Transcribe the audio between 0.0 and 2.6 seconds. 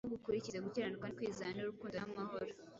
ahubwo ukurikize gukiranuka no kwizera n’urukundo n’amahoro,